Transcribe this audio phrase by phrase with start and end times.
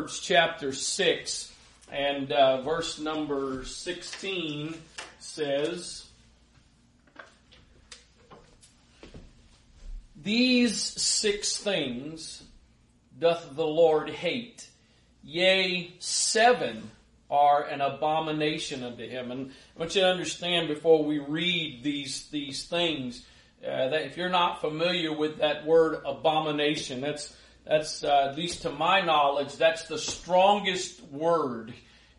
[0.00, 1.52] Proverbs chapter 6
[1.92, 4.74] and uh, verse number 16
[5.18, 6.06] says,
[10.16, 12.42] These six things
[13.18, 14.66] doth the Lord hate,
[15.22, 16.90] yea, seven
[17.30, 19.30] are an abomination unto him.
[19.30, 23.22] And I want you to understand before we read these, these things,
[23.62, 27.36] uh, that if you're not familiar with that word abomination, that's,
[27.70, 31.72] that's, uh, at least to my knowledge, that's the strongest word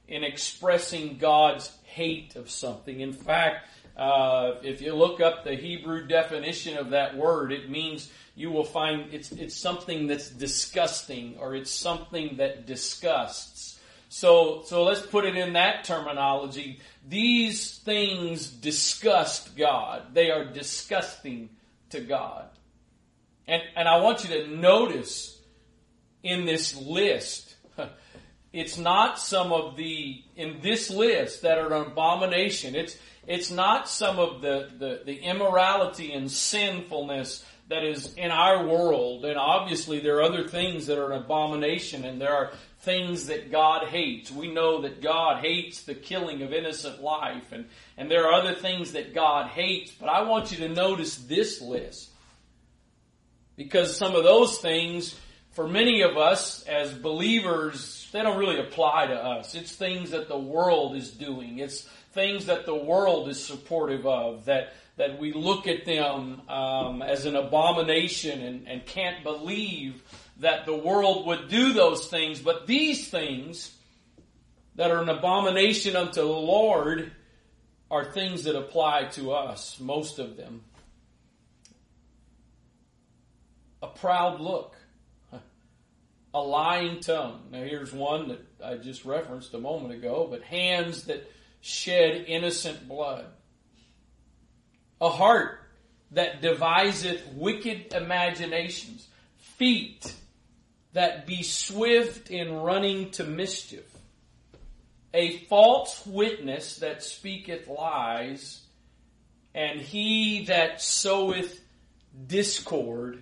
[0.07, 3.01] in expressing God's hate of something.
[3.01, 8.09] In fact, uh, if you look up the Hebrew definition of that word, it means
[8.33, 13.77] you will find it's it's something that's disgusting or it's something that disgusts.
[14.07, 16.79] So so let's put it in that terminology.
[17.05, 20.13] These things disgust God.
[20.13, 21.49] They are disgusting
[21.89, 22.45] to God.
[23.49, 25.39] And and I want you to notice
[26.23, 27.55] in this list
[28.53, 32.75] it's not some of the in this list that are an abomination.
[32.75, 32.97] It's
[33.27, 39.23] it's not some of the, the, the immorality and sinfulness that is in our world.
[39.25, 43.51] And obviously there are other things that are an abomination and there are things that
[43.51, 44.31] God hates.
[44.31, 48.55] We know that God hates the killing of innocent life and, and there are other
[48.55, 49.91] things that God hates.
[49.91, 52.09] But I want you to notice this list.
[53.55, 55.15] Because some of those things,
[55.51, 59.53] for many of us as believers, they don't really apply to us.
[59.53, 61.59] It's things that the world is doing.
[61.59, 61.81] It's
[62.13, 67.25] things that the world is supportive of, that, that we look at them um, as
[67.25, 70.01] an abomination and, and can't believe
[70.39, 72.39] that the world would do those things.
[72.39, 73.75] But these things
[74.75, 77.11] that are an abomination unto the Lord
[77.89, 80.63] are things that apply to us, most of them.
[83.83, 84.77] A proud look,
[86.33, 87.41] a lying tongue.
[87.51, 91.29] Now here's one that I just referenced a moment ago, but hands that
[91.61, 93.25] shed innocent blood.
[94.99, 95.59] A heart
[96.11, 99.07] that deviseth wicked imaginations.
[99.57, 100.13] Feet
[100.93, 103.85] that be swift in running to mischief.
[105.13, 108.61] A false witness that speaketh lies,
[109.53, 111.59] and he that soweth
[112.27, 113.21] discord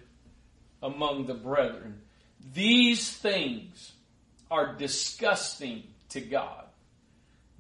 [0.82, 2.02] among the brethren.
[2.54, 3.94] These things
[4.50, 6.66] are disgusting to God.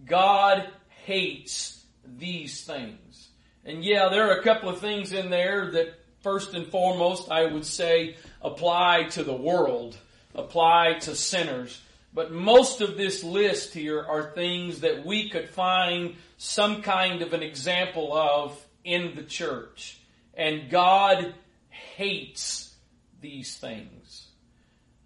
[0.05, 0.69] God
[1.05, 1.83] hates
[2.17, 3.29] these things.
[3.65, 7.45] And yeah, there are a couple of things in there that first and foremost I
[7.45, 9.97] would say apply to the world,
[10.33, 11.81] apply to sinners.
[12.13, 17.33] But most of this list here are things that we could find some kind of
[17.33, 19.99] an example of in the church.
[20.33, 21.33] And God
[21.69, 22.73] hates
[23.21, 24.27] these things.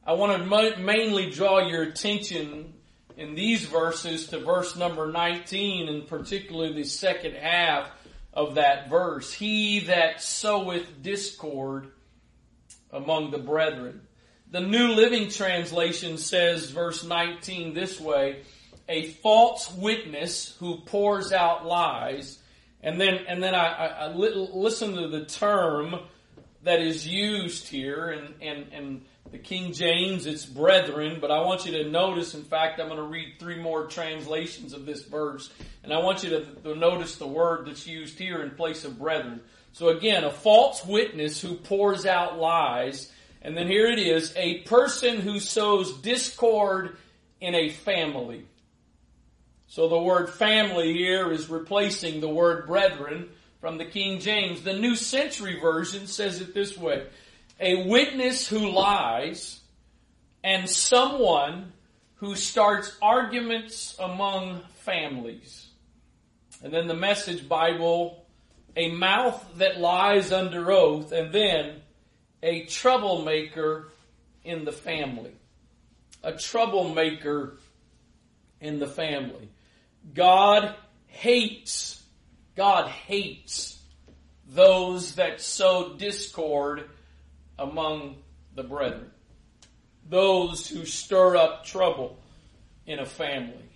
[0.05, 2.73] I want to mainly draw your attention
[3.15, 7.89] in these verses to verse number 19 and particularly the second half
[8.33, 9.31] of that verse.
[9.31, 11.91] He that soweth discord
[12.91, 14.01] among the brethren.
[14.51, 18.41] The New Living Translation says verse 19 this way,
[18.89, 22.39] a false witness who pours out lies.
[22.81, 25.95] And then, and then I, I, I listen to the term
[26.63, 31.65] that is used here and, and, and the King James, it's brethren, but I want
[31.65, 35.49] you to notice, in fact, I'm going to read three more translations of this verse,
[35.83, 38.99] and I want you to, to notice the word that's used here in place of
[38.99, 39.41] brethren.
[39.71, 44.59] So again, a false witness who pours out lies, and then here it is, a
[44.61, 46.97] person who sows discord
[47.41, 48.45] in a family.
[49.67, 53.29] So the word family here is replacing the word brethren
[53.59, 54.61] from the King James.
[54.61, 57.07] The New Century Version says it this way
[57.59, 59.59] a witness who lies,
[60.43, 61.71] and someone
[62.15, 65.67] who starts arguments among families.
[66.63, 68.25] And then the Message Bible,
[68.75, 71.81] a mouth that lies under oath, and then
[72.41, 73.89] a troublemaker
[74.43, 75.33] in the family.
[76.23, 77.57] A troublemaker
[78.59, 79.49] in the family.
[80.13, 80.75] God
[81.07, 82.01] hates,
[82.55, 83.79] God hates
[84.47, 86.89] those that sow discord
[87.57, 88.17] among
[88.55, 89.09] the brethren.
[90.09, 92.17] Those who stir up trouble
[92.85, 93.69] in a family.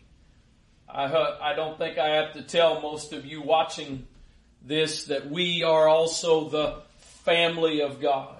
[0.89, 1.05] I,
[1.41, 4.07] I don't think I have to tell most of you watching
[4.61, 6.81] this that we are also the
[7.23, 8.37] family of God.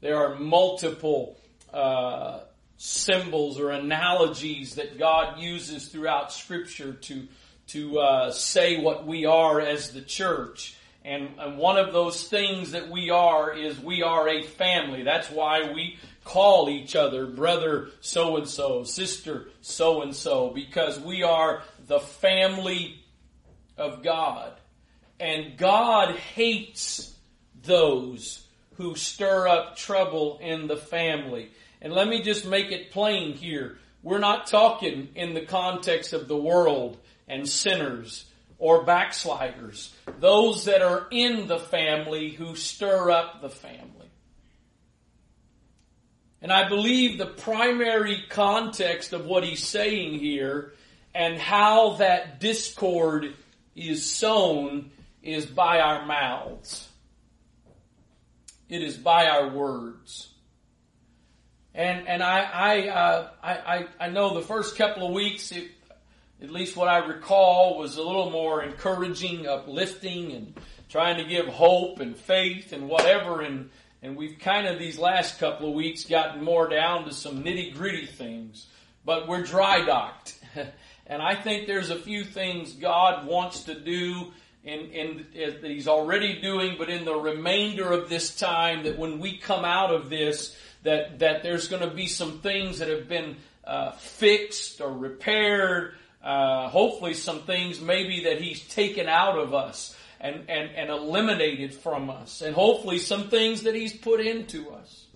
[0.00, 1.36] There are multiple
[1.72, 2.40] uh,
[2.76, 7.28] symbols or analogies that God uses throughout Scripture to
[7.68, 10.74] to uh, say what we are as the church.
[11.04, 15.02] And, and one of those things that we are is we are a family.
[15.02, 21.00] That's why we call each other brother so and so, sister so and so, because
[21.00, 23.02] we are the family
[23.78, 24.52] of God.
[25.18, 27.14] And God hates
[27.62, 31.50] those who stir up trouble in the family.
[31.82, 33.78] And let me just make it plain here.
[34.02, 36.98] We're not talking in the context of the world
[37.28, 38.29] and sinners
[38.60, 39.92] or backsliders.
[40.20, 43.86] Those that are in the family who stir up the family.
[46.42, 50.74] And I believe the primary context of what he's saying here
[51.14, 53.34] and how that discord
[53.74, 54.90] is sown
[55.22, 56.86] is by our mouths.
[58.68, 60.28] It is by our words.
[61.74, 65.70] And and I I uh, I, I know the first couple of weeks, it,
[66.42, 70.54] at least what I recall, was a little more encouraging, uplifting, and
[70.88, 73.42] trying to give hope and faith and whatever.
[73.42, 73.70] And
[74.02, 77.74] and we've kind of these last couple of weeks gotten more down to some nitty
[77.74, 78.66] gritty things.
[79.04, 80.38] But we're dry docked.
[81.06, 84.32] and I think there's a few things God wants to do
[84.64, 89.18] in, in, that He's already doing, but in the remainder of this time, that when
[89.18, 93.08] we come out of this, that, that there's going to be some things that have
[93.08, 95.94] been uh, fixed or repaired.
[96.22, 101.74] Uh, hopefully, some things maybe that He's taken out of us and, and, and eliminated
[101.74, 102.42] from us.
[102.42, 105.06] And hopefully some things that He's put into us.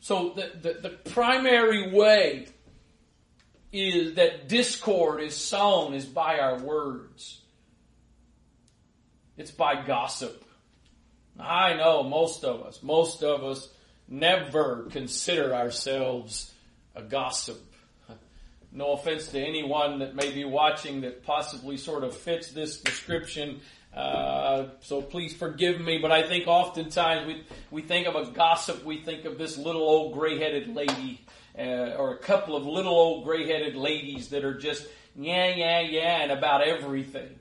[0.00, 2.46] So the, the, the primary way
[3.72, 7.40] is that discord is sown is by our words.
[9.36, 10.44] It's by gossip.
[11.40, 13.68] I know most of us, most of us
[14.06, 16.52] never consider ourselves
[16.94, 17.60] a gossip.
[18.76, 23.60] No offense to anyone that may be watching that possibly sort of fits this description.
[23.94, 28.84] Uh, so please forgive me, but I think oftentimes we we think of a gossip,
[28.84, 31.24] we think of this little old gray-headed lady,
[31.56, 34.84] uh, or a couple of little old gray-headed ladies that are just
[35.14, 37.38] yeah, yeah, yeah, and about everything.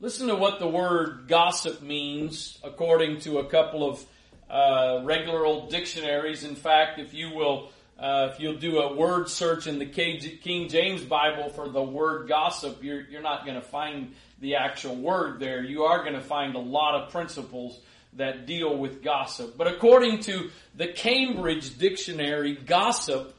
[0.00, 4.04] Listen to what the word gossip means according to a couple of
[4.50, 6.44] uh, regular old dictionaries.
[6.44, 10.68] In fact, if you will uh, if you'll do a word search in the King
[10.68, 15.38] James Bible for the word gossip, you're, you're not going to find the actual word
[15.38, 15.62] there.
[15.62, 17.78] You are going to find a lot of principles
[18.14, 19.56] that deal with gossip.
[19.56, 23.34] But according to the Cambridge Dictionary, gossip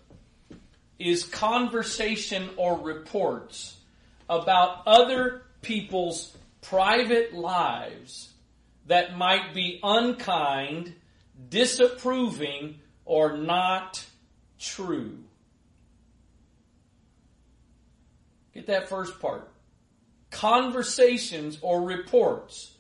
[1.00, 3.76] is conversation or reports
[4.30, 8.30] about other people's private lives
[8.88, 10.94] that might be unkind,
[11.50, 14.06] disapproving, or not
[14.60, 15.18] true.
[18.54, 19.52] Get that first part.
[20.32, 22.72] Conversations or reports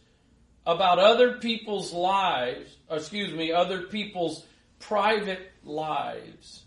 [0.66, 4.45] about other people's lives, excuse me, other people's
[4.80, 6.63] private lives.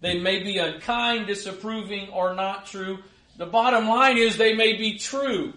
[0.00, 2.98] They may be unkind, disapproving, or not true.
[3.36, 5.54] The bottom line is they may be true.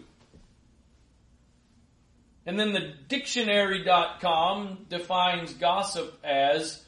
[2.45, 6.81] And then the dictionary.com defines gossip as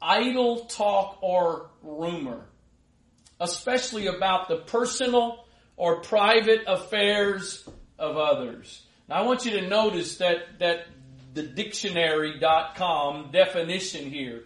[0.00, 2.44] idle talk or rumor,
[3.40, 5.44] especially about the personal
[5.76, 7.68] or private affairs
[7.98, 8.82] of others.
[9.08, 10.86] Now I want you to notice that, that
[11.34, 14.44] the dictionary.com definition here.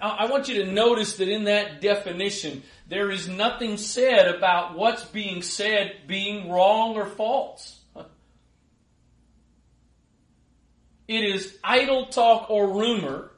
[0.00, 5.04] I want you to notice that in that definition, there is nothing said about what's
[5.04, 7.78] being said being wrong or false.
[11.08, 13.32] It is idle talk or rumor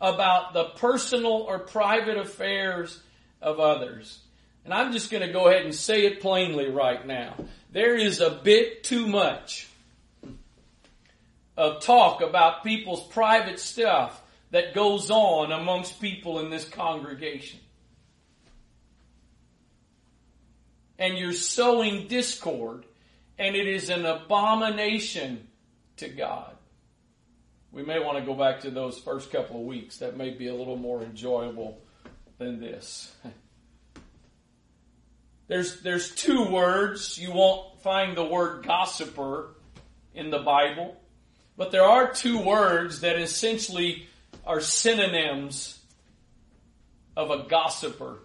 [0.00, 3.00] about the personal or private affairs
[3.42, 4.18] of others.
[4.64, 7.34] And I'm just going to go ahead and say it plainly right now.
[7.72, 9.68] There is a bit too much
[11.56, 17.60] of talk about people's private stuff that goes on amongst people in this congregation.
[20.98, 22.84] And you're sowing discord,
[23.38, 25.46] and it is an abomination
[25.98, 26.54] to God
[27.72, 29.98] we may want to go back to those first couple of weeks.
[29.98, 31.80] That may be a little more enjoyable
[32.38, 33.14] than this.
[35.46, 37.18] There's, there's two words.
[37.18, 39.56] You won't find the word gossiper
[40.14, 40.96] in the Bible,
[41.56, 44.06] but there are two words that essentially
[44.46, 45.80] are synonyms
[47.16, 48.18] of a gossiper.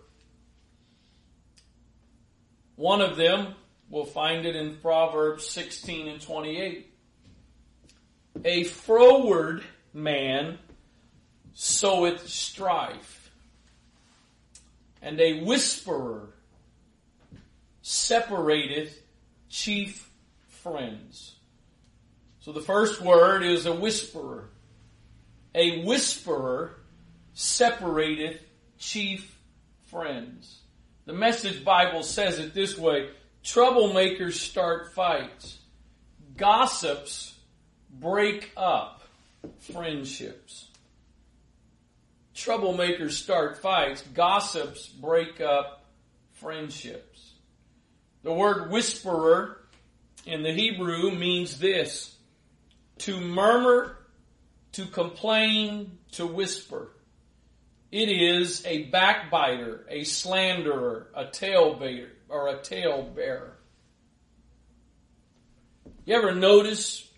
[2.75, 3.55] One of them,
[3.89, 6.94] we'll find it in Proverbs 16 and 28
[8.43, 9.63] a froward
[9.93, 10.57] man
[11.53, 13.31] soweth strife,
[15.01, 16.29] and a whisperer
[17.81, 18.99] separateth
[19.49, 20.09] chief
[20.47, 21.35] friends.
[22.39, 24.49] So the first word is a whisperer.
[25.53, 26.75] A whisperer
[27.33, 28.41] separateth
[28.77, 29.37] chief
[29.85, 30.59] friends.
[31.05, 33.09] The message Bible says it this way
[33.43, 35.59] troublemakers start fights,
[36.35, 37.34] gossips
[37.99, 39.01] break up
[39.59, 40.67] friendships.
[42.35, 45.85] Troublemakers start fights, gossips break up
[46.33, 47.33] friendships.
[48.23, 49.61] The word whisperer
[50.25, 52.15] in the Hebrew means this
[52.99, 53.97] to murmur,
[54.73, 56.91] to complain, to whisper.
[57.91, 63.53] It is a backbiter, a slanderer, a talebearer, or a talebearer.
[66.05, 67.09] You ever notice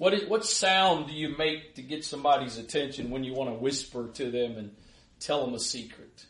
[0.00, 3.54] what is, what sound do you make to get somebody's attention when you want to
[3.54, 4.74] whisper to them and
[5.18, 6.24] tell them a secret?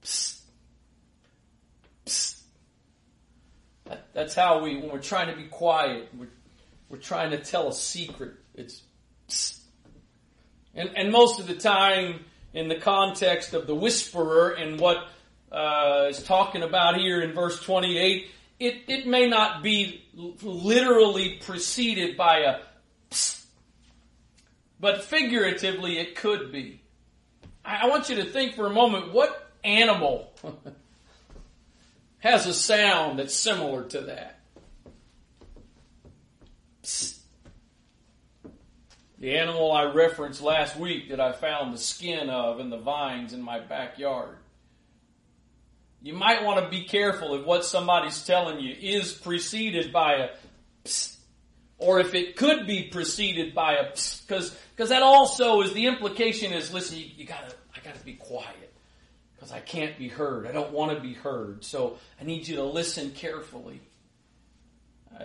[0.00, 0.38] Psst.
[2.06, 2.40] Psst.
[3.86, 6.28] That, that's how we, when we're trying to be quiet, we're,
[6.88, 8.34] we're trying to tell a secret.
[8.54, 8.80] It's
[9.28, 9.58] psst.
[10.72, 12.20] And, and most of the time,
[12.52, 14.98] in the context of the whisperer and what
[15.50, 18.28] uh, is talking about here in verse 28,
[18.64, 22.60] it, it may not be literally preceded by a
[23.10, 23.44] psst,
[24.80, 26.80] but figuratively it could be.
[27.62, 30.32] I want you to think for a moment what animal
[32.20, 34.40] has a sound that's similar to that?
[39.18, 43.34] The animal I referenced last week that I found the skin of in the vines
[43.34, 44.36] in my backyard.
[46.04, 50.28] You might want to be careful if what somebody's telling you is preceded by a
[50.84, 51.16] psst,
[51.78, 56.52] or if it could be preceded by a because because that also is the implication
[56.52, 58.74] is listen you, you gotta I gotta be quiet
[59.34, 62.56] because I can't be heard I don't want to be heard so I need you
[62.56, 63.80] to listen carefully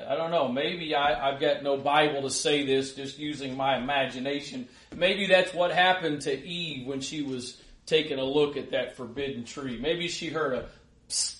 [0.08, 0.48] I, don't know.
[0.48, 4.68] Maybe I, I've got no Bible to say this, just using my imagination.
[4.96, 7.60] Maybe that's what happened to Eve when she was
[7.90, 9.80] taking a look at that forbidden tree.
[9.80, 10.70] Maybe she heard a
[11.10, 11.40] psst,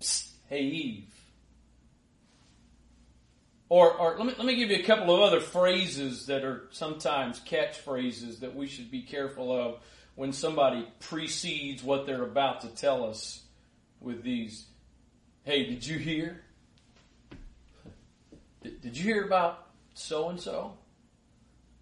[0.00, 1.08] psst, hey Eve.
[3.68, 6.68] Or, or let me, let me give you a couple of other phrases that are
[6.72, 9.80] sometimes catchphrases that we should be careful of
[10.14, 13.42] when somebody precedes what they're about to tell us
[13.98, 14.66] with these
[15.44, 16.40] Hey, did you hear?
[18.62, 20.74] Did, did you hear about so and so?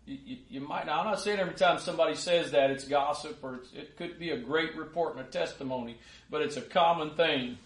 [0.07, 0.87] You might.
[0.87, 4.19] Now, I'm not saying every time somebody says that it's gossip or it's, it could
[4.19, 5.99] be a great report and a testimony,
[6.31, 7.59] but it's a common thing.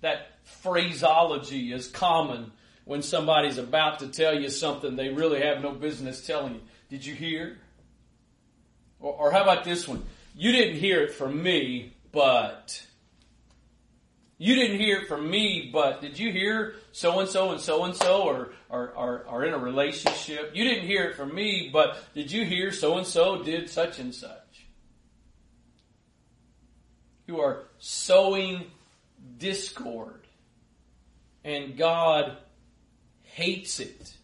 [0.00, 2.52] That phraseology is common
[2.84, 6.60] when somebody's about to tell you something they really have no business telling you.
[6.88, 7.58] Did you hear?
[9.00, 10.04] Or, or how about this one?
[10.34, 12.82] You didn't hear it from me, but
[14.38, 17.84] you didn't hear it from me, but did you hear so and so and so
[17.84, 20.52] and so or are are in a relationship?
[20.54, 23.98] You didn't hear it from me, but did you hear so and so did such
[23.98, 24.66] and such?
[27.26, 28.70] You are sowing
[29.38, 30.24] discord,
[31.44, 32.36] and God
[33.24, 34.14] hates it.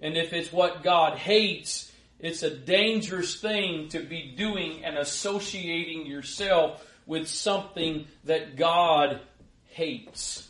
[0.00, 6.06] And if it's what God hates, it's a dangerous thing to be doing and associating
[6.06, 9.20] yourself with something that God
[9.66, 10.48] hates.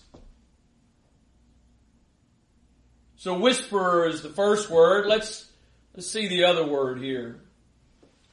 [3.17, 5.07] So whisperer is the first word.
[5.07, 5.47] Let's,
[5.95, 7.37] let's see the other word here.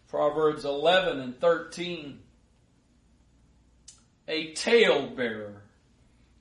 [0.08, 2.20] Proverbs 11 and 13.
[4.30, 5.62] A talebearer.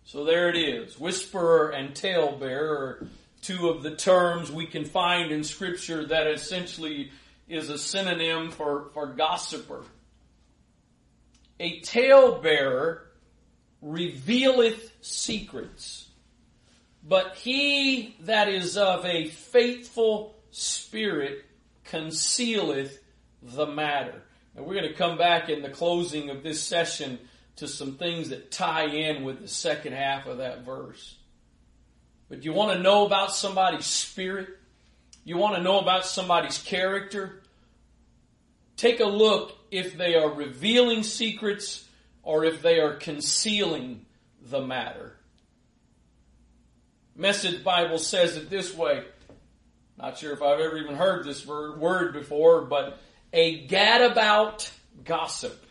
[0.04, 0.99] So there it is.
[0.99, 3.09] Whisperer and talebearer are
[3.42, 7.11] two of the terms we can find in scripture that essentially
[7.49, 9.83] is a synonym for, for gossiper.
[11.58, 13.02] A talebearer
[13.80, 16.08] revealeth secrets,
[17.02, 21.44] but he that is of a faithful spirit
[21.84, 22.98] concealeth
[23.42, 24.22] the matter.
[24.54, 27.18] And we're going to come back in the closing of this session
[27.56, 31.16] to some things that tie in with the second half of that verse.
[32.28, 34.48] But you want to know about somebody's spirit?
[35.25, 37.42] You want to know about somebody's character?
[38.76, 41.88] Take a look if they are revealing secrets
[42.23, 44.04] or if they are concealing
[44.42, 45.16] the matter.
[47.14, 49.04] Message Bible says it this way.
[49.97, 52.99] Not sure if I've ever even heard this word before, but
[53.33, 54.71] a gadabout
[55.04, 55.64] gossip.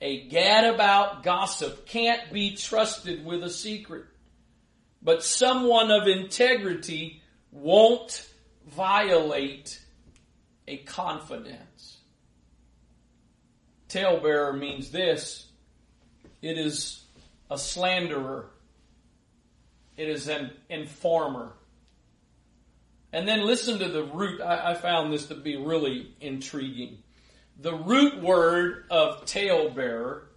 [0.00, 4.04] A gadabout gossip can't be trusted with a secret.
[5.02, 8.28] But someone of integrity won't
[8.66, 9.80] violate
[10.68, 11.98] a confidence.
[13.88, 15.46] Talebearer means this
[16.42, 17.02] It is
[17.50, 18.50] a slanderer.
[19.96, 21.52] It is an informer.
[23.12, 24.40] And then listen to the root.
[24.40, 26.98] I, I found this to be really intriguing.
[27.58, 30.28] The root word of talebearer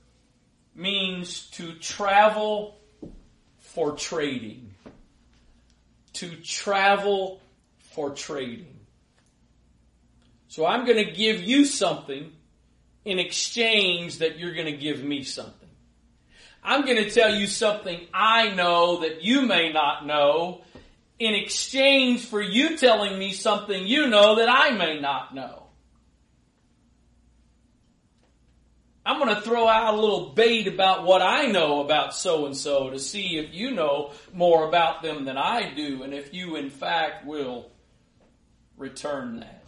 [0.73, 2.79] means to travel
[3.59, 4.73] for trading.
[6.13, 7.41] To travel
[7.93, 8.80] for trading.
[10.51, 12.29] So I'm going to give you something
[13.05, 15.70] in exchange that you're going to give me something.
[16.62, 20.60] I'm going to tell you something I know that you may not know
[21.20, 25.67] in exchange for you telling me something you know that I may not know.
[29.05, 32.58] I'm going to throw out a little bait about what I know about so and
[32.58, 36.58] so to see if you know more about them than I do and if you
[36.58, 37.72] in fact will
[38.75, 39.60] return that.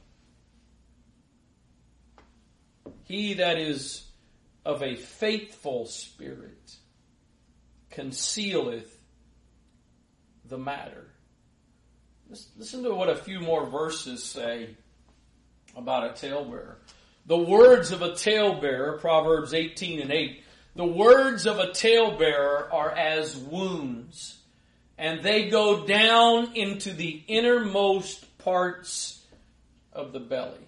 [3.04, 4.06] He that is
[4.66, 6.76] of a faithful spirit
[7.90, 8.98] concealeth
[10.46, 11.08] the matter.
[12.58, 14.70] Listen to what a few more verses say
[15.76, 16.78] about a talebearer.
[17.26, 20.44] The words of a talebearer, Proverbs 18 and 8,
[20.76, 24.38] the words of a talebearer are as wounds,
[24.98, 29.24] and they go down into the innermost parts
[29.92, 30.68] of the belly.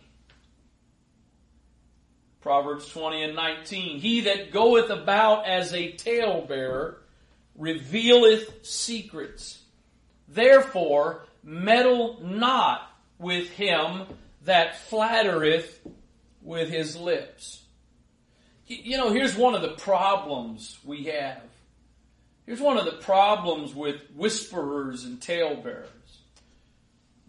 [2.46, 4.00] Proverbs 20 and 19.
[4.00, 7.02] He that goeth about as a talebearer
[7.58, 9.64] revealeth secrets.
[10.28, 12.88] Therefore, meddle not
[13.18, 14.04] with him
[14.44, 15.88] that flattereth
[16.44, 17.64] with his lips.
[18.68, 21.42] You know, here's one of the problems we have.
[22.46, 25.90] Here's one of the problems with whisperers and talebearers.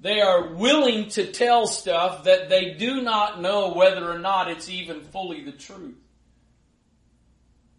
[0.00, 4.68] They are willing to tell stuff that they do not know whether or not it's
[4.68, 5.96] even fully the truth.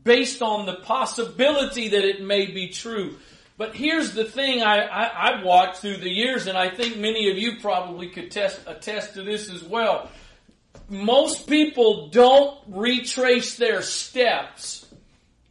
[0.03, 3.17] Based on the possibility that it may be true.
[3.57, 7.29] But here's the thing I, I, have watched through the years, and I think many
[7.29, 10.09] of you probably could test, attest to this as well.
[10.89, 14.85] Most people don't retrace their steps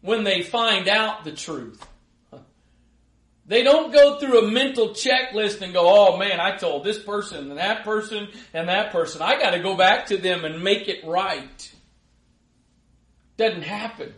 [0.01, 1.85] when they find out the truth.
[3.49, 7.51] They don't go through a mental checklist and go, oh man, I told this person
[7.51, 9.23] and that person and that person.
[9.23, 11.73] I gotta go back to them and make it right.
[13.37, 14.15] Doesn't happen.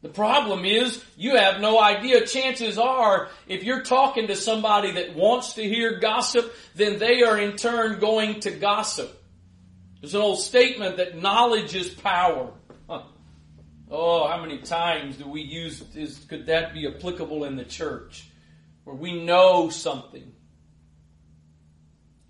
[0.00, 2.24] The problem is you have no idea.
[2.24, 7.36] Chances are if you're talking to somebody that wants to hear gossip, then they are
[7.36, 9.22] in turn going to gossip.
[10.00, 12.52] There's an old statement that knowledge is power.
[13.90, 18.28] Oh, how many times do we use, is, could that be applicable in the church?
[18.84, 20.32] Where we know something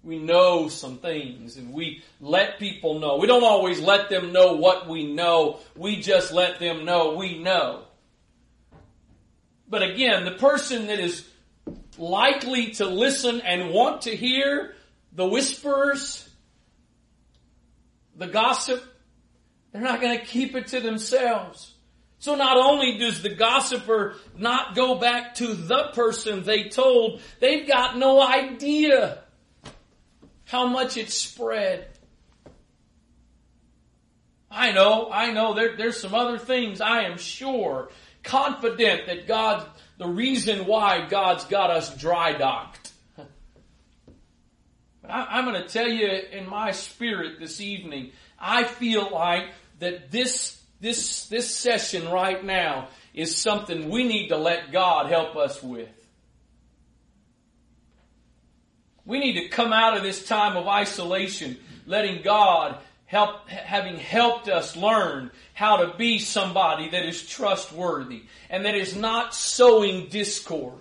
[0.08, 3.16] we know some things and we let people know.
[3.16, 5.60] We don't always let them know what we know.
[5.76, 7.82] We just let them know we know.
[9.68, 11.28] But again, the person that is
[11.98, 14.74] likely to listen and want to hear
[15.12, 16.26] the whisperers,
[18.16, 18.82] the gossip,
[19.72, 21.74] they're not going to keep it to themselves.
[22.20, 27.66] So not only does the gossiper not go back to the person they told, they've
[27.66, 29.20] got no idea
[30.44, 31.86] how much it spread.
[34.50, 37.90] I know, I know, there, there's some other things I am sure,
[38.22, 39.66] confident that God,
[39.98, 42.92] the reason why God's got us dry docked.
[45.08, 49.46] I, I'm going to tell you in my spirit this evening, I feel like
[49.80, 55.36] that this, this, this session right now is something we need to let God help
[55.36, 55.88] us with.
[59.04, 64.48] We need to come out of this time of isolation, letting God help, having helped
[64.48, 70.78] us learn how to be somebody that is trustworthy and that is not sowing discord.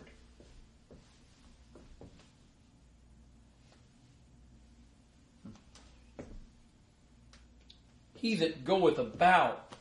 [8.18, 9.74] He that goeth about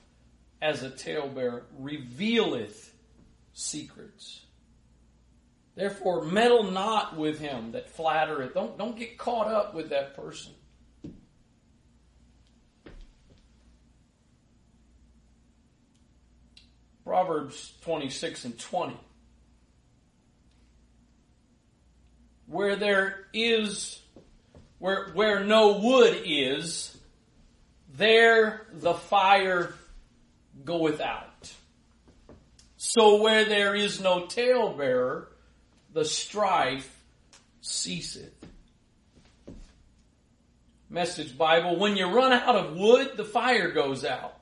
[0.61, 2.95] as a talebearer revealeth
[3.55, 4.45] secrets.
[5.75, 8.55] Therefore, meddle not with him that flattereth.
[8.55, 10.53] Don't, don't get caught up with that person.
[17.05, 18.97] Proverbs 26 and 20.
[22.47, 24.01] Where there is,
[24.79, 26.96] where, where no wood is,
[27.97, 29.75] there the fire
[30.65, 31.53] goeth out.
[32.77, 35.29] So where there is no talebearer,
[35.93, 36.93] the strife
[37.61, 38.33] ceaseth.
[40.89, 44.39] Message Bible, when you run out of wood, the fire goes out.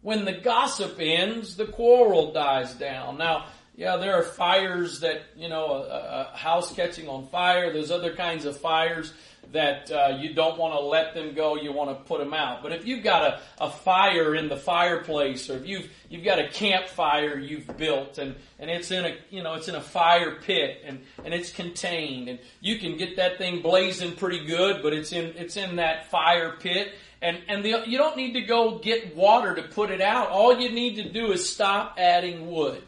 [0.00, 3.18] When the gossip ends, the quarrel dies down.
[3.18, 7.72] Now, yeah, there are fires that, you know, a, a house catching on fire.
[7.72, 9.12] There's other kinds of fires
[9.52, 11.56] that uh, you don't want to let them go.
[11.56, 12.62] You want to put them out.
[12.62, 16.38] But if you've got a, a fire in the fireplace, or if you've you've got
[16.38, 20.36] a campfire you've built, and and it's in a you know it's in a fire
[20.40, 24.92] pit, and and it's contained, and you can get that thing blazing pretty good, but
[24.92, 26.92] it's in it's in that fire pit.
[27.22, 30.28] And, and the, you don't need to go get water to put it out.
[30.28, 32.82] All you need to do is stop adding wood.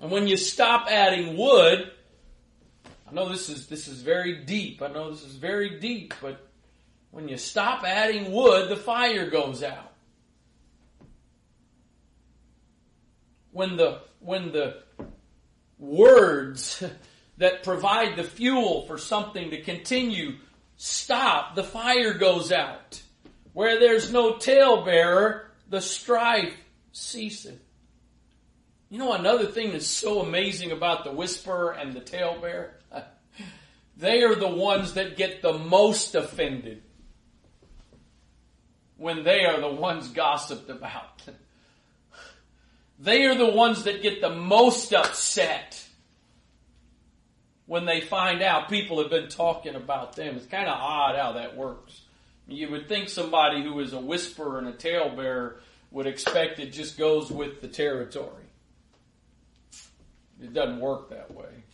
[0.00, 1.90] And when you stop adding wood,
[3.08, 4.82] I know this is this is very deep.
[4.82, 6.46] I know this is very deep, but
[7.10, 9.92] when you stop adding wood, the fire goes out.
[13.50, 14.82] When the when the
[15.78, 16.84] words
[17.38, 20.36] that provide the fuel for something to continue
[20.76, 23.00] stop, the fire goes out.
[23.54, 26.54] Where there's no talebearer, the strife
[26.92, 27.58] ceaseth.
[28.90, 32.77] You know another thing that's so amazing about the whisperer and the talebearer?
[33.98, 36.82] They are the ones that get the most offended
[38.96, 41.22] when they are the ones gossiped about.
[42.98, 45.84] they are the ones that get the most upset
[47.66, 50.36] when they find out people have been talking about them.
[50.36, 52.00] It's kind of odd how that works.
[52.46, 56.96] You would think somebody who is a whisperer and a talebearer would expect it just
[56.96, 58.44] goes with the territory.
[60.40, 61.64] It doesn't work that way.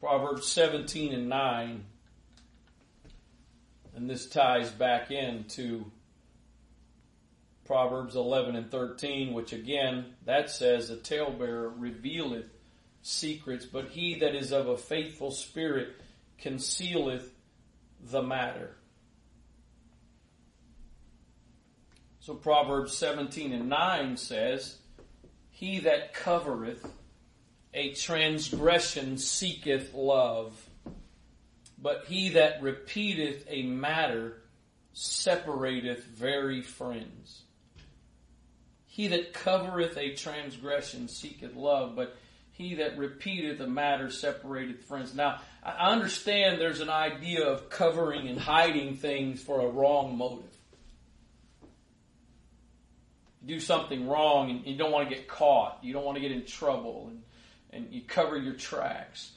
[0.00, 1.84] Proverbs 17 and 9,
[3.94, 5.84] and this ties back into
[7.66, 12.46] Proverbs 11 and 13, which again, that says, A talebearer revealeth
[13.02, 15.88] secrets, but he that is of a faithful spirit
[16.38, 17.30] concealeth
[18.02, 18.76] the matter.
[22.20, 24.76] So Proverbs 17 and 9 says,
[25.60, 26.86] he that covereth
[27.72, 30.52] a transgression seeketh love,
[31.80, 34.42] but he that repeateth a matter
[34.92, 37.42] separateth very friends.
[38.86, 42.16] He that covereth a transgression seeketh love, but
[42.52, 45.14] he that repeateth a matter separateth friends.
[45.14, 50.50] Now, I understand there's an idea of covering and hiding things for a wrong motive
[53.44, 55.78] do something wrong and you don't want to get caught.
[55.82, 57.22] You don't want to get in trouble and,
[57.72, 59.32] and you cover your tracks.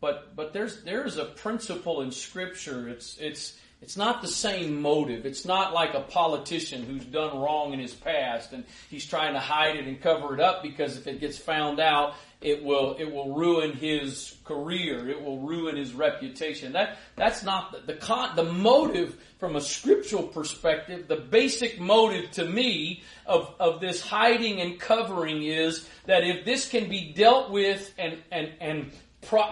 [0.00, 2.88] But but there's there's a principle in scripture.
[2.88, 5.24] It's it's it's not the same motive.
[5.24, 9.40] It's not like a politician who's done wrong in his past and he's trying to
[9.40, 13.10] hide it and cover it up because if it gets found out, it will it
[13.10, 15.08] will ruin his career.
[15.08, 16.72] It will ruin his reputation.
[16.72, 21.08] That that's not the the, con, the motive from a scriptural perspective.
[21.08, 26.68] The basic motive to me of of this hiding and covering is that if this
[26.68, 28.90] can be dealt with and and and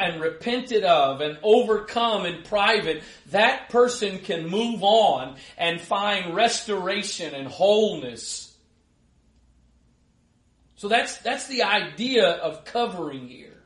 [0.00, 7.35] and repented of and overcome in private, that person can move on and find restoration
[7.35, 8.48] and wholeness
[10.78, 13.64] so that's, that's the idea of covering here.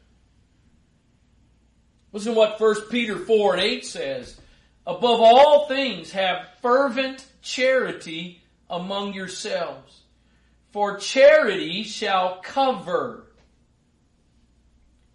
[2.10, 4.40] Listen to what 1 Peter 4 and 8 says.
[4.86, 10.00] Above all things have fervent charity among yourselves.
[10.70, 13.26] For charity shall cover.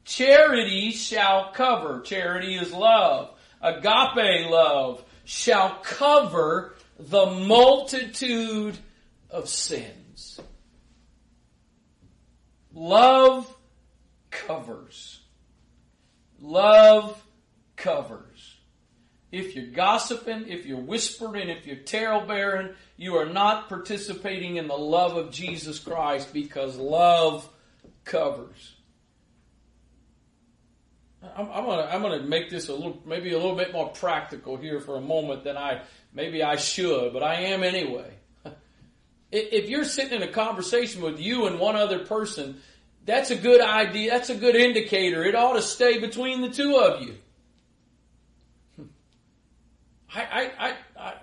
[0.07, 1.99] Charity shall cover.
[1.99, 3.29] Charity is love.
[3.61, 8.77] Agape love shall cover the multitude
[9.29, 10.39] of sins.
[12.73, 13.53] Love
[14.31, 15.19] covers.
[16.39, 17.21] Love
[17.75, 18.55] covers.
[19.29, 24.69] If you're gossiping, if you're whispering, if you're tale bearing, you are not participating in
[24.69, 27.49] the love of Jesus Christ because love
[28.05, 28.76] covers.
[31.35, 34.57] I'm, I'm, gonna I'm gonna make this a little maybe a little bit more practical
[34.57, 35.81] here for a moment than I
[36.13, 38.13] maybe I should, but I am anyway.
[39.29, 42.61] If you're sitting in a conversation with you and one other person,
[43.05, 44.11] that's a good idea.
[44.11, 45.21] That's a good indicator.
[45.25, 47.15] It ought to stay between the two of you.
[48.77, 48.83] Hmm.
[50.15, 51.13] I, I, I, I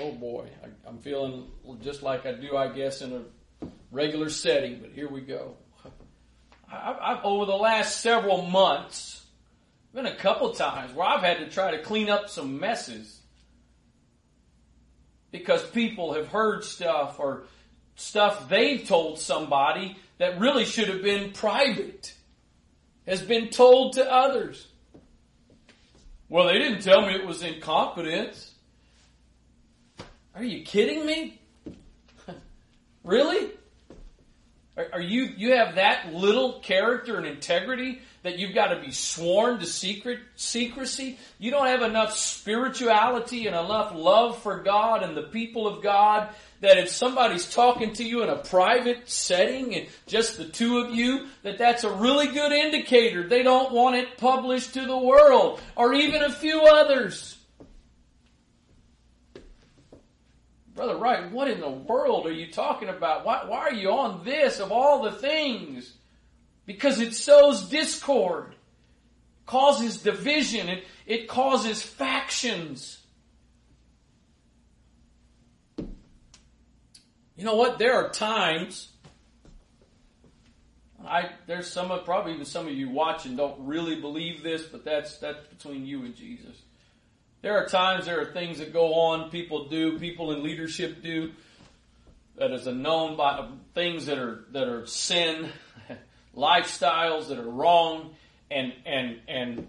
[0.00, 1.50] oh boy, I, am feeling
[1.82, 4.80] just like I do, I guess, in a regular setting.
[4.80, 5.56] But here we go.
[6.72, 9.24] I've, I've over the last several months,
[9.92, 13.20] been a couple times where I've had to try to clean up some messes
[15.30, 17.44] because people have heard stuff or
[17.94, 22.14] stuff they've told somebody that really should have been private
[23.06, 24.68] has been told to others.
[26.28, 28.54] Well, they didn't tell me it was incompetence.
[30.34, 31.40] Are you kidding me?
[33.04, 33.50] really?
[34.76, 38.90] Are, are you you have that little character and integrity that you've got to be
[38.90, 41.18] sworn to secret secrecy?
[41.38, 46.28] You don't have enough spirituality and enough love for God and the people of God
[46.60, 50.94] that if somebody's talking to you in a private setting and just the two of
[50.94, 53.28] you, that that's a really good indicator.
[53.28, 57.36] They don't want it published to the world or even a few others.
[60.82, 63.24] Brother Wright, what in the world are you talking about?
[63.24, 65.94] Why, why are you on this of all the things?
[66.66, 68.56] Because it sows discord,
[69.46, 72.98] causes division, it, it causes factions.
[75.78, 77.78] You know what?
[77.78, 78.90] There are times,
[81.06, 85.18] I, there's some probably even some of you watching don't really believe this, but that's,
[85.18, 86.56] that's between you and Jesus.
[87.42, 91.32] There are times there are things that go on, people do, people in leadership do,
[92.36, 95.50] that is a known by things that are that are sin,
[96.36, 98.14] lifestyles that are wrong,
[98.48, 99.66] and and and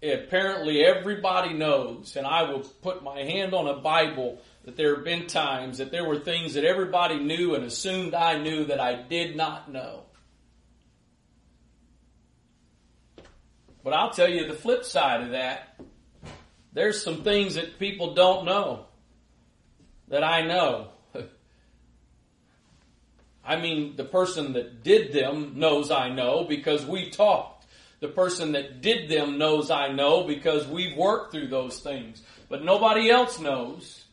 [0.00, 5.04] apparently everybody knows, and I will put my hand on a Bible that there have
[5.04, 9.02] been times that there were things that everybody knew and assumed I knew that I
[9.02, 10.04] did not know.
[13.82, 15.80] But I'll tell you the flip side of that
[16.72, 18.86] there's some things that people don't know
[20.08, 20.88] that I know.
[23.44, 27.66] I mean, the person that did them knows I know because we talked.
[28.00, 32.22] The person that did them knows I know because we've worked through those things.
[32.48, 34.04] But nobody else knows.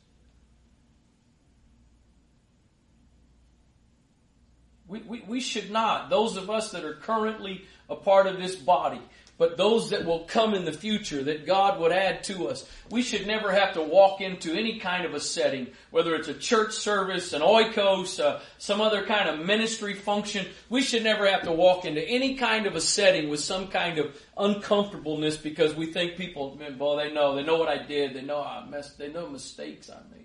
[4.87, 6.09] We, we, we should not.
[6.09, 9.01] Those of us that are currently a part of this body,
[9.37, 12.67] but those that will come in the future that God would add to us.
[12.89, 16.33] We should never have to walk into any kind of a setting, whether it's a
[16.33, 20.47] church service, an oikos, uh, some other kind of ministry function.
[20.69, 23.99] We should never have to walk into any kind of a setting with some kind
[23.99, 28.23] of uncomfortableness because we think people, well, they know, they know what I did, they
[28.23, 30.23] know I messed, they know mistakes I made.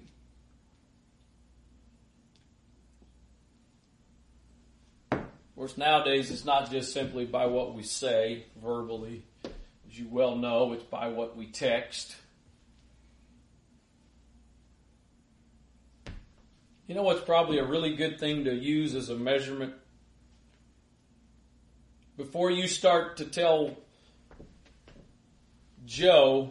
[5.12, 9.22] Of course, nowadays it's not just simply by what we say verbally.
[9.44, 12.16] As you well know, it's by what we text.
[16.88, 19.74] You know what's probably a really good thing to use as a measurement?
[22.16, 23.76] Before you start to tell
[25.86, 26.50] Joe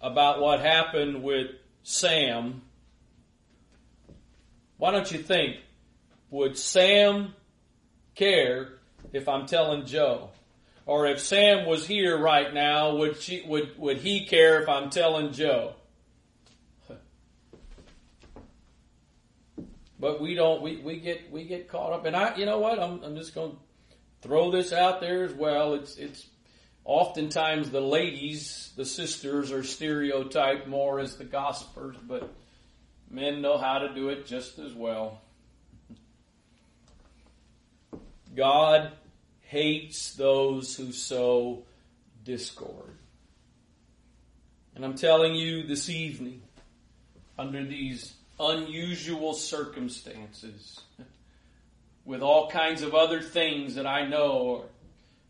[0.00, 1.48] about what happened with
[1.82, 2.62] Sam,
[4.76, 5.56] why don't you think,
[6.30, 7.34] would Sam
[8.18, 8.68] care
[9.12, 10.30] if I'm telling Joe?
[10.84, 14.90] Or if Sam was here right now, would she, would, would he care if I'm
[14.90, 15.74] telling Joe?
[20.00, 22.04] But we don't, we, we get, we get caught up.
[22.04, 22.78] And I, you know what?
[22.78, 23.56] I'm, I'm just going to
[24.22, 25.74] throw this out there as well.
[25.74, 26.24] It's, it's
[26.84, 32.32] oftentimes the ladies, the sisters are stereotyped more as the gossipers, but
[33.10, 35.20] men know how to do it just as well.
[38.34, 38.92] God
[39.42, 41.64] hates those who sow
[42.24, 42.96] discord.
[44.74, 46.42] And I'm telling you this evening,
[47.38, 50.80] under these unusual circumstances,
[52.04, 54.64] with all kinds of other things that I know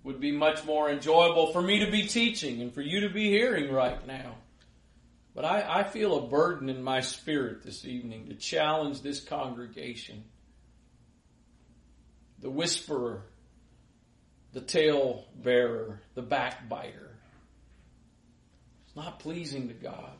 [0.04, 3.28] would be much more enjoyable for me to be teaching and for you to be
[3.28, 4.36] hearing right now.
[5.34, 10.24] But I, I feel a burden in my spirit this evening to challenge this congregation
[12.40, 13.22] the whisperer,
[14.52, 17.16] the tale bearer, the backbiter.
[18.86, 20.12] It's not pleasing to God.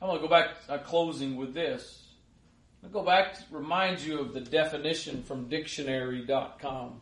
[0.00, 2.04] I'm going to go back, uh, closing with this.
[2.84, 7.00] I'll go back to remind you of the definition from dictionary.com.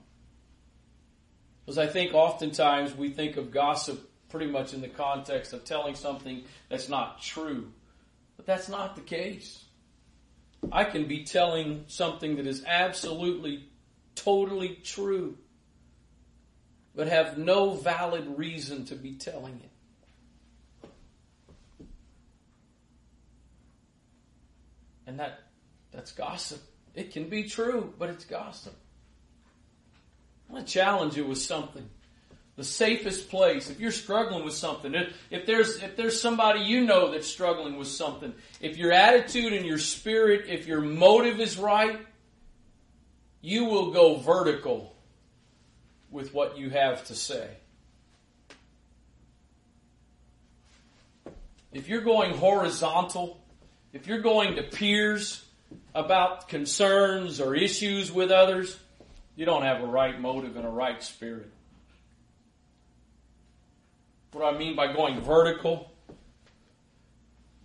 [1.65, 5.95] Because I think oftentimes we think of gossip pretty much in the context of telling
[5.95, 7.71] something that's not true.
[8.37, 9.66] But that's not the case.
[10.73, 13.69] I can be telling something that is absolutely,
[14.15, 15.39] totally true,
[16.95, 19.71] but have no valid reason to be telling it.
[25.07, 25.41] And that
[25.93, 26.61] that's gossip.
[26.95, 28.75] It can be true, but it's gossip.
[30.49, 31.89] I want to challenge you with something
[32.57, 33.71] the safest place.
[33.71, 34.95] If you're struggling with something,
[35.31, 39.65] if there's, if there's somebody you know that's struggling with something, if your attitude and
[39.65, 42.01] your spirit, if your motive is right,
[43.41, 44.95] you will go vertical
[46.11, 47.49] with what you have to say.
[51.77, 53.39] if you're going horizontal,
[53.93, 55.45] if you're going to peers
[55.95, 58.79] about concerns or issues with others,
[59.35, 61.51] you don't have a right motive and a right spirit.
[64.37, 65.91] What I mean by going vertical,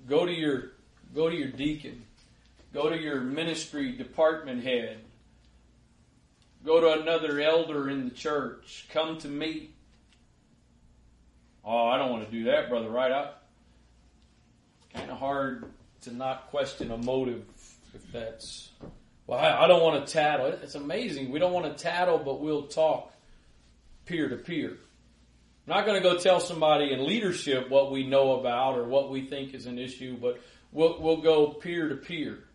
[0.08, 0.72] go to your
[1.14, 2.06] go to your deacon,
[2.74, 5.00] go to your ministry department head,
[6.66, 9.72] go to another elder in the church, come to me.
[11.66, 12.90] Oh, I don't want to do that, brother.
[12.90, 13.50] Right up.
[14.94, 15.66] Kind of hard
[16.04, 17.44] to not question a motive
[17.94, 18.70] if that's.
[19.28, 20.46] Well, I, I don't want to tattle.
[20.46, 21.32] It's amazing.
[21.32, 23.12] We don't want to tattle, but we'll talk
[24.06, 24.78] peer to peer.
[25.68, 29.12] I'm not going to go tell somebody in leadership what we know about or what
[29.12, 32.46] we think is an issue, but we'll, we'll go peer to peer.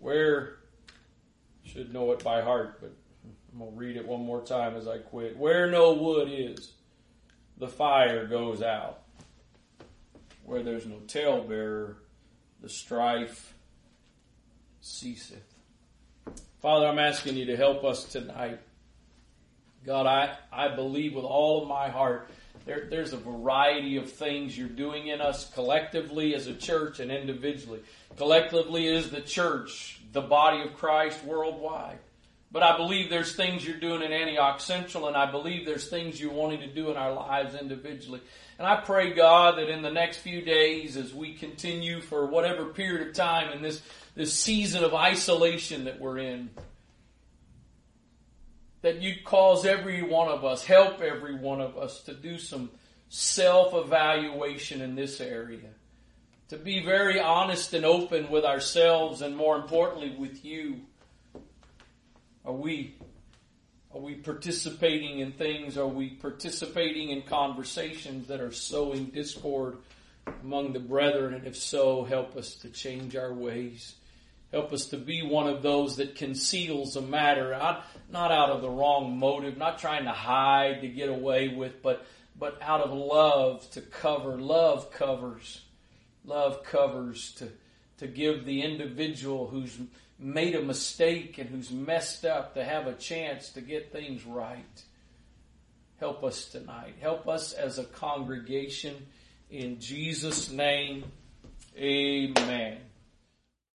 [0.00, 0.58] Where
[1.64, 2.92] should know it by heart, but
[3.52, 5.36] I'm going to read it one more time as I quit.
[5.36, 6.72] Where no wood is,
[7.56, 9.02] the fire goes out.
[10.44, 11.96] Where there's no talebearer,
[12.60, 13.54] the strife
[14.80, 15.54] ceaseth.
[16.60, 18.60] Father, I'm asking you to help us tonight.
[19.88, 22.28] God, I, I believe with all of my heart
[22.66, 27.10] there, there's a variety of things you're doing in us collectively as a church and
[27.10, 27.80] individually.
[28.18, 32.00] Collectively is the church, the body of Christ worldwide.
[32.52, 36.20] But I believe there's things you're doing in Antioch Central, and I believe there's things
[36.20, 38.20] you're wanting to do in our lives individually.
[38.58, 42.66] And I pray, God, that in the next few days, as we continue for whatever
[42.66, 43.80] period of time in this,
[44.14, 46.50] this season of isolation that we're in,
[48.82, 52.70] that you'd cause every one of us, help every one of us to do some
[53.08, 55.70] self evaluation in this area.
[56.48, 60.80] To be very honest and open with ourselves and more importantly with you.
[62.44, 62.94] Are we
[63.94, 65.78] are we participating in things?
[65.78, 69.78] Are we participating in conversations that are sowing discord
[70.42, 71.34] among the brethren?
[71.34, 73.94] And if so, help us to change our ways.
[74.52, 78.62] Help us to be one of those that conceals a matter, not, not out of
[78.62, 82.06] the wrong motive, not trying to hide to get away with, but,
[82.38, 84.38] but out of love to cover.
[84.38, 85.60] Love covers.
[86.24, 87.48] Love covers to,
[87.98, 89.78] to give the individual who's
[90.18, 94.82] made a mistake and who's messed up to have a chance to get things right.
[96.00, 96.94] Help us tonight.
[97.00, 98.94] Help us as a congregation.
[99.50, 101.04] In Jesus' name,
[101.76, 102.78] amen.